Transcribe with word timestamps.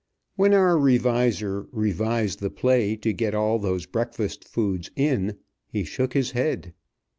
When 0.35 0.55
our 0.55 0.79
reviser 0.79 1.67
revised 1.71 2.39
the 2.39 2.49
play 2.49 2.95
to 2.95 3.13
get 3.13 3.35
all 3.35 3.59
those 3.59 3.85
breakfast 3.85 4.47
foods 4.47 4.89
in, 4.95 5.37
he 5.67 5.83
shook 5.83 6.13
his 6.13 6.31
head. 6.31 6.73